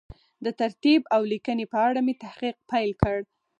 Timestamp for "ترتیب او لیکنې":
0.59-1.65